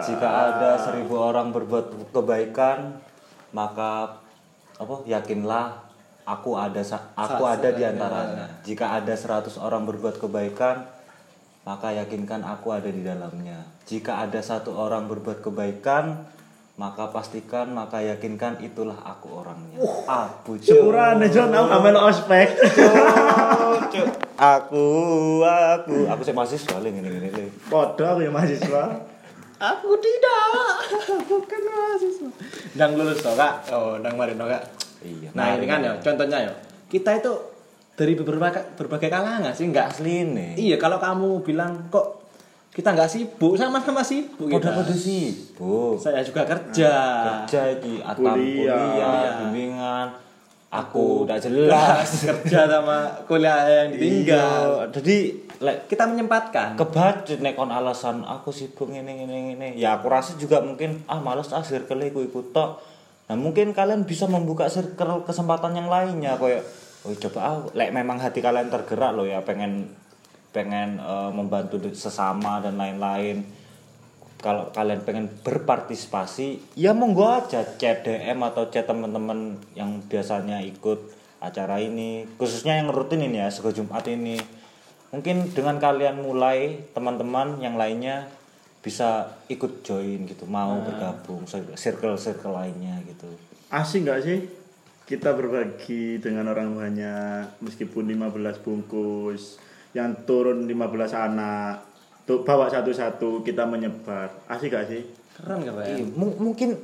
Jika 0.00 0.28
ada 0.48 0.80
seribu 0.80 1.20
orang 1.20 1.52
berbuat 1.52 2.08
kebaikan, 2.08 2.96
maka 3.52 4.16
apa? 4.80 4.94
Yakinlah 5.04 5.87
aku 6.28 6.50
ada 6.60 6.84
aku 7.16 7.42
Sa- 7.48 7.54
ada 7.56 7.68
di 7.72 7.82
antaranya. 7.88 8.46
Jika 8.68 9.00
ada 9.00 9.14
100 9.16 9.56
orang 9.56 9.88
berbuat 9.88 10.20
kebaikan, 10.20 10.84
maka 11.64 11.96
yakinkan 11.96 12.44
aku 12.44 12.76
ada 12.76 12.88
di 12.92 13.00
dalamnya. 13.00 13.64
Jika 13.88 14.28
ada 14.28 14.40
satu 14.44 14.76
orang 14.76 15.08
berbuat 15.08 15.40
kebaikan, 15.40 16.28
maka 16.76 17.08
pastikan, 17.08 17.72
maka 17.72 18.04
yakinkan 18.04 18.60
itulah 18.60 18.96
aku 19.00 19.40
orangnya. 19.40 19.80
Abu 20.04 20.60
Syukuran 20.60 21.24
nih 21.24 21.32
John, 21.32 21.50
aku 21.50 21.68
ambil 21.72 21.96
ospek. 22.04 22.54
Aku, 24.38 24.86
aku, 25.42 25.96
aku 26.06 26.20
sih 26.22 26.30
mahasiswa 26.36 26.78
ngene 26.78 27.02
ngene 27.02 27.28
lho. 27.34 27.50
Podo 27.66 28.04
aku 28.06 28.22
ya 28.22 28.30
mahasiswa. 28.30 28.84
Aku 29.58 29.98
tidak. 29.98 30.46
Bukan 31.26 31.62
mahasiswa. 31.66 32.30
Ndang 32.78 32.92
lulus 32.94 33.18
toh, 33.18 33.34
Kak. 33.34 33.66
Oh, 33.74 33.98
ndang 33.98 34.14
mari 34.14 34.38
toh, 34.38 34.46
Kak. 34.46 34.62
Iya. 35.00 35.30
Nah, 35.32 35.54
ini 35.54 35.64
kan 35.64 35.80
ya 35.80 35.92
contohnya 35.96 36.38
ya. 36.42 36.52
Kita 36.86 37.10
itu 37.14 37.32
dari 37.92 38.14
beberapa 38.14 38.48
berbagai 38.74 39.08
kalangan 39.08 39.50
sih 39.50 39.66
enggak 39.66 39.90
asli 39.90 40.22
nih. 40.24 40.52
Iya, 40.54 40.76
kalau 40.76 40.96
kamu 40.96 41.42
bilang 41.42 41.86
kok 41.88 42.22
kita 42.70 42.94
nggak 42.94 43.10
sibuk, 43.10 43.58
sama-sama 43.58 44.00
sibuk 44.00 44.46
kita. 44.46 44.70
Pada 44.70 44.94
sibuk. 44.94 45.98
Saya 45.98 46.22
juga 46.22 46.46
kerja. 46.46 46.92
Kerja 47.42 47.60
iki 47.74 47.98
atam 48.00 48.38
Kuliah. 48.38 48.70
kuliah, 48.70 48.78
Kuliah. 49.02 49.34
bimbingan. 49.42 50.08
Aku 50.68 51.24
udah 51.24 51.40
jelas. 51.40 52.06
kerja 52.28 52.68
sama 52.68 53.08
kuliah 53.24 53.66
yang 53.66 53.88
ditinggal. 53.90 54.84
Iya, 54.84 54.92
Jadi 54.94 55.16
lek 55.58 55.88
Kita 55.88 56.06
menyempatkan. 56.06 56.76
kebacut 56.76 57.40
nek 57.40 57.56
kon 57.56 57.72
alasan 57.72 58.22
aku 58.22 58.52
sibuk 58.52 58.86
ngene 58.86 59.10
ngene 59.16 59.36
ngene. 59.48 59.68
Ya 59.74 59.96
aku 59.96 60.06
rasa 60.06 60.36
juga 60.36 60.60
mungkin 60.60 61.02
ah 61.08 61.18
males 61.18 61.50
ah 61.50 61.64
circle 61.64 62.04
iku 62.04 62.22
ikut 62.22 62.52
tok. 62.52 62.78
Nah, 63.28 63.36
mungkin 63.36 63.76
kalian 63.76 64.08
bisa 64.08 64.24
membuka 64.24 64.72
circle 64.72 65.24
kesempatan 65.28 65.76
yang 65.76 65.88
lainnya 65.92 66.40
kayak 66.40 66.64
oh 67.04 67.14
coba 67.14 67.38
ah 67.44 67.56
lek 67.76 67.94
memang 67.94 68.18
hati 68.18 68.40
kalian 68.42 68.72
tergerak 68.72 69.14
loh 69.14 69.28
ya 69.28 69.44
pengen 69.44 69.92
pengen 70.50 70.96
eh, 70.96 71.30
membantu 71.30 71.76
sesama 71.92 72.64
dan 72.64 72.80
lain-lain. 72.80 73.44
Kalau 74.38 74.70
kalian 74.70 75.02
pengen 75.02 75.26
berpartisipasi, 75.42 76.78
ya 76.78 76.94
monggo 76.94 77.26
aja 77.26 77.66
chat 77.74 78.06
DM 78.06 78.38
atau 78.38 78.70
chat 78.70 78.86
teman-teman 78.86 79.58
yang 79.74 79.98
biasanya 80.06 80.62
ikut 80.62 81.10
acara 81.42 81.82
ini, 81.82 82.22
khususnya 82.38 82.78
yang 82.78 82.94
rutin 82.94 83.18
ini 83.18 83.42
ya, 83.42 83.50
sego 83.50 83.74
Jumat 83.74 84.06
ini 84.06 84.38
mungkin 85.08 85.48
dengan 85.56 85.80
kalian 85.80 86.20
mulai 86.20 86.84
teman-teman 86.92 87.64
yang 87.64 87.80
lainnya 87.80 88.28
bisa 88.78 89.08
ikut 89.46 89.82
join 89.82 90.22
gitu 90.24 90.44
mau 90.44 90.78
bergabung 90.80 91.44
circle 91.74 92.14
circle 92.14 92.52
lainnya 92.52 92.98
gitu 93.04 93.26
Asik 93.68 94.02
nggak 94.02 94.20
sih? 94.22 94.38
Kita 95.04 95.32
berbagi 95.32 96.16
dengan 96.16 96.46
orang 96.46 96.72
banyak 96.72 97.60
meskipun 97.60 98.04
15 98.06 98.32
bungkus 98.60 99.56
yang 99.90 100.12
turun 100.22 100.64
15 100.64 100.78
anak 101.12 101.84
tuh 102.22 102.40
bawa 102.40 102.68
satu-satu 102.68 103.40
kita 103.40 103.64
menyebar 103.64 104.28
asik 104.46 104.68
gak 104.70 104.84
sih 104.86 105.00
Keren 105.32 105.64
keren. 105.64 105.84
Iya, 105.86 106.04
mu- 106.10 106.36
mungkin 106.38 106.76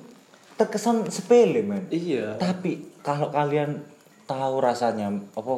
terkesan 0.55 1.05
sepele 1.07 1.61
men 1.61 1.85
Iya. 1.89 2.37
tapi 2.37 2.81
kalau 3.01 3.29
kalian 3.29 3.85
tahu 4.25 4.57
rasanya 4.59 5.09
apa 5.31 5.53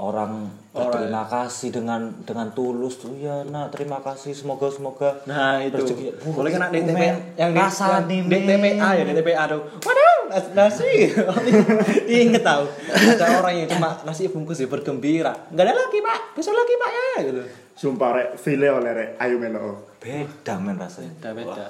orang 0.00 0.48
berterima 0.70 1.22
kasih 1.22 1.68
dengan 1.70 2.00
dengan 2.22 2.48
tulus 2.50 2.96
tuh 2.96 3.12
ya 3.12 3.44
nak 3.44 3.68
terima 3.68 4.00
kasih 4.00 4.32
semoga 4.32 4.66
semoga 4.66 5.20
Nah 5.24 5.60
itu 5.60 5.76
Rezeki. 5.76 6.24
boleh 6.26 6.48
kena 6.48 6.66
DTP 6.68 6.96
Men, 6.96 7.16
yang 7.36 7.50
di 7.50 7.60
rasa 7.60 8.00
di. 8.02 8.24
DTPA 8.24 8.88
ya 8.94 9.02
DTPA 9.04 9.44
tuh. 9.46 9.60
Waduh 9.78 10.18
nas- 10.26 10.52
nasi. 10.52 11.12
Ingat 12.24 12.40
tahu 12.40 12.64
ada 12.88 13.24
orang 13.36 13.54
yang 13.56 13.68
cuma 13.68 14.00
nasi 14.02 14.26
bungkus 14.26 14.58
ya 14.58 14.66
bergembira. 14.66 15.36
Enggak 15.48 15.68
ada 15.68 15.74
lagi 15.76 15.98
pak, 16.00 16.18
besok 16.32 16.54
lagi 16.54 16.74
pak 16.74 16.90
ya 16.90 17.06
gitu. 17.26 17.42
sumpah 17.76 18.10
rek 18.12 18.28
file 18.36 18.68
oleh 18.68 18.92
rek 18.92 19.10
ayo 19.16 19.36
melo 19.36 19.96
beda 19.96 20.56
men 20.56 20.76
rasanya 20.76 21.12
Beda 21.14 21.30
beda. 21.34 21.64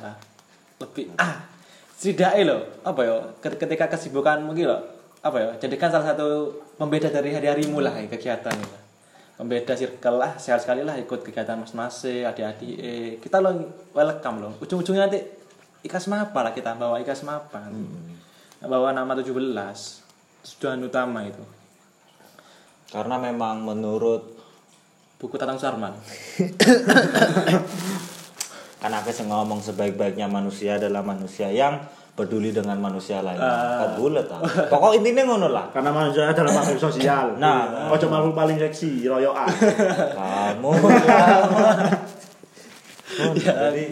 Lebih 0.79 1.07
ah 1.17 1.47
setidaknya 1.95 2.43
loh 2.47 2.61
apa 2.83 3.01
ya 3.01 3.15
ket- 3.39 3.59
ketika 3.59 3.87
kesibukan 3.89 4.39
mungkin 4.41 4.67
loh 4.67 4.83
apa 5.21 5.37
ya 5.37 5.49
jadikan 5.59 5.87
salah 5.87 6.11
satu 6.11 6.51
pembeda 6.81 7.13
dari 7.13 7.37
hari-harimu 7.37 7.85
lah 7.85 7.93
ya, 8.01 8.09
kegiatan 8.09 8.57
itu. 8.57 8.79
Pembeda 9.37 9.77
circle 9.77 10.17
lah, 10.17 10.41
sehat 10.41 10.65
sekali 10.65 10.81
lah 10.81 10.97
ikut 10.97 11.21
kegiatan 11.21 11.61
mas-mase, 11.61 12.25
adik-adik. 12.25 12.77
Eh, 12.81 13.13
kita 13.21 13.45
lo 13.45 13.53
welcome 13.93 14.41
loh. 14.41 14.53
Ujung-ujungnya 14.65 15.05
nanti 15.05 15.21
ikas 15.85 16.09
mapa 16.09 16.41
lah 16.41 16.53
kita 16.57 16.73
bawa 16.77 16.97
ikas 17.05 17.21
mapa. 17.29 17.69
Bawa 18.65 18.97
nama 18.97 19.13
17 19.13 19.29
tujuan 20.41 20.81
utama 20.81 21.29
itu. 21.29 21.45
karena 22.91 23.23
memang 23.23 23.63
menurut 23.63 24.35
Buku 25.21 25.39
Tatang 25.39 25.63
Sarman. 25.63 25.95
kan 28.83 28.93
aku 28.97 29.13
ngomong 29.29 29.61
sebaik-baiknya 29.63 30.27
manusia 30.27 30.75
adalah 30.81 31.07
manusia 31.07 31.55
yang 31.55 31.87
peduli 32.21 32.53
dengan 32.53 32.77
manusia 32.77 33.25
lain. 33.25 33.41
Kan 33.41 33.97
bulet 33.97 34.29
ah. 34.29 34.45
pokok 34.69 35.01
intinya 35.01 35.25
ngono 35.25 35.49
lah. 35.49 35.73
Karena 35.73 35.89
manusia 35.89 36.29
adalah 36.29 36.53
makhluk 36.53 36.77
sosial. 36.77 37.33
Nah. 37.41 37.89
ojo 37.89 38.07
makhluk 38.13 38.37
paling 38.37 38.61
seksi 38.61 39.09
royoan 39.09 39.49
kamu. 40.21 40.73
Oh, 43.11 43.35
jadi 43.35 43.91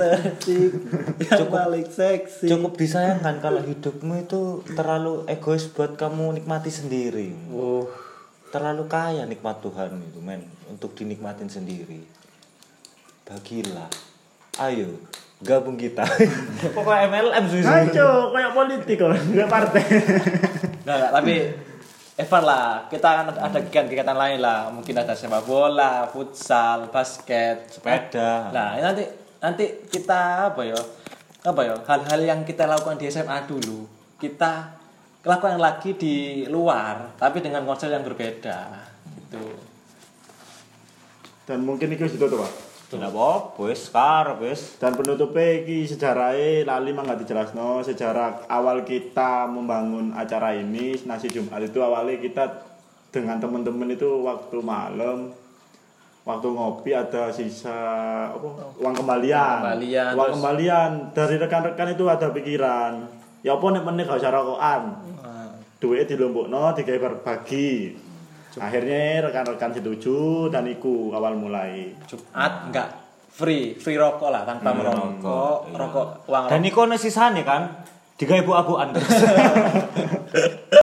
Yang 1.18 1.50
paling 1.50 1.86
seksi. 1.90 2.46
cukup 2.48 2.78
disayangkan 2.78 3.42
kalau 3.42 3.60
hidupmu 3.60 4.14
itu 4.24 4.62
terlalu 4.78 5.26
egois 5.26 5.66
buat 5.74 5.98
kamu 5.98 6.38
nikmati 6.38 6.70
sendiri. 6.70 7.34
Oh, 7.50 7.90
terlalu 8.54 8.86
kaya 8.86 9.26
nikmat 9.26 9.58
Tuhan 9.58 10.00
itu 10.00 10.22
men 10.22 10.46
untuk 10.70 10.94
dinikmatin 10.94 11.50
sendiri. 11.50 12.06
Bagilah. 13.26 13.90
Ayo 14.62 14.96
gabung 15.44 15.78
kita 15.78 16.02
pokoknya 16.76 17.06
MLM 17.10 17.44
sih 17.46 17.62
ayo 17.62 18.34
kayak 18.34 18.52
politik 18.54 18.96
kok 18.98 19.14
nggak 19.14 19.48
partai 19.50 19.82
Nggak, 20.88 20.96
nggak, 21.04 21.12
tapi 21.20 21.34
Evan 22.18 22.42
lah, 22.48 22.88
kita 22.90 23.08
kan 23.14 23.24
ada 23.30 23.40
ada 23.46 23.58
kegiatan-kegiatan 23.62 24.18
lain 24.18 24.42
lah. 24.42 24.74
Mungkin 24.74 24.90
ada 24.90 25.14
sepak 25.14 25.46
bola, 25.46 26.08
futsal, 26.10 26.90
basket, 26.90 27.70
sepeda 27.70 28.50
Nah, 28.50 28.74
ini 28.74 28.82
nanti 28.82 29.04
nanti 29.38 29.64
kita 29.86 30.50
apa 30.50 30.66
ya? 30.66 30.80
Apa 31.46 31.60
ya? 31.62 31.78
Hal-hal 31.86 32.20
yang 32.26 32.40
kita 32.42 32.66
lakukan 32.66 32.98
di 32.98 33.06
SMA 33.06 33.46
dulu, 33.46 33.86
kita 34.18 34.74
lakukan 35.22 35.62
lagi 35.62 35.94
di 35.94 36.42
luar, 36.50 37.14
tapi 37.14 37.38
dengan 37.38 37.62
konsep 37.62 37.86
yang 37.86 38.02
berbeda. 38.02 38.66
Gitu. 39.06 39.44
dan 41.48 41.64
mungkin 41.64 41.88
itu 41.88 42.04
sudah 42.04 42.28
tuh 42.28 42.44
pak 42.44 42.52
tidak 42.88 43.12
apa 43.12 43.60
wis 43.68 43.92
karep 43.92 44.40
wis. 44.40 44.80
Dan 44.80 44.96
penutupnya 44.96 45.60
iki 45.60 45.84
sejarahnya 45.84 46.64
lali 46.64 46.96
mah 46.96 47.04
nggak 47.04 47.20
dijelasno 47.24 47.84
sejarah 47.84 48.48
awal 48.48 48.80
kita 48.88 49.44
membangun 49.44 50.16
acara 50.16 50.56
ini 50.56 50.96
nasi 51.04 51.28
Jumat 51.28 51.60
itu 51.60 51.84
awalnya 51.84 52.16
kita 52.16 52.44
dengan 53.12 53.36
teman-teman 53.36 53.92
itu 53.92 54.24
waktu 54.24 54.56
malam 54.64 55.32
waktu 56.24 56.48
ngopi 56.48 56.92
ada 56.92 57.28
sisa 57.32 57.76
apa 58.32 58.48
uang 58.80 58.94
kembalian. 58.96 59.58
Kembalian, 59.64 60.10
uang 60.12 60.16
terus- 60.16 60.34
kembalian. 60.40 60.90
Dari 61.12 61.34
rekan-rekan 61.36 61.88
itu 61.92 62.04
ada 62.08 62.26
pikiran 62.32 62.92
ya 63.44 63.54
apa 63.54 63.66
nih 63.70 63.82
meneh 63.84 64.04
gak 64.08 64.20
usah 64.20 64.32
rokokan? 64.32 64.82
Nah, 65.22 65.52
duitnya 65.78 66.04
dilombokno 66.16 66.74
digawe 66.74 66.98
berbagi 66.98 67.94
akhirnya 68.56 69.28
rekan-rekan 69.28 69.76
setuju 69.76 70.48
dan 70.48 70.64
iku 70.64 71.12
awal 71.12 71.36
mulai. 71.36 71.92
Jumat 72.08 72.72
enggak. 72.72 72.88
Free, 73.28 73.76
free 73.78 73.94
rokok 73.94 74.34
lah 74.34 74.42
tanpa 74.42 74.74
merokok, 74.74 75.70
iya. 75.70 75.76
rokok 75.78 76.06
uang 76.26 76.44
dan 76.50 76.58
iku 76.66 76.90
ono 76.90 76.98
sisane 76.98 77.46
kan 77.46 77.86
digawe 78.18 78.42
bu 78.42 78.50
abuan 78.50 78.90
terus 78.90 79.14